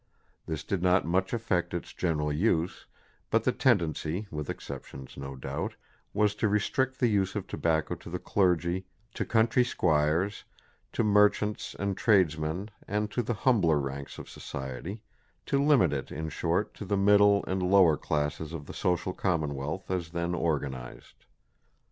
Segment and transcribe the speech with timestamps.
[0.47, 2.87] This did not much affect its general use;
[3.29, 5.75] but the tendency with exceptions, no doubt
[6.11, 10.43] was to restrict the use of tobacco to the clergy, to country squires,
[10.93, 15.03] to merchants and tradesmen and to the humbler ranks of society
[15.45, 19.91] to limit it, in short, to the middle and lower classes of the social commonwealth
[19.91, 21.25] as then organized.